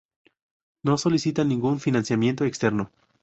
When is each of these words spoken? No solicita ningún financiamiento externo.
No 0.83 0.97
solicita 0.97 1.43
ningún 1.43 1.79
financiamiento 1.79 2.43
externo. 2.43 2.89